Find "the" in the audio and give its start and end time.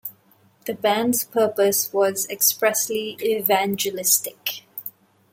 0.65-0.73